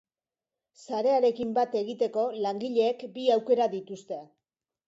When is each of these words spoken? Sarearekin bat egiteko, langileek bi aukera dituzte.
Sarearekin 0.85 1.51
bat 1.59 1.77
egiteko, 1.83 2.25
langileek 2.47 3.07
bi 3.19 3.29
aukera 3.37 3.73
dituzte. 3.75 4.19